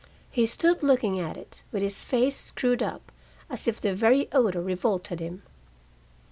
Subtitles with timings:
[0.31, 3.11] He stood looking at it, with his face screwed up,
[3.51, 5.43] as if the very odor revolted him.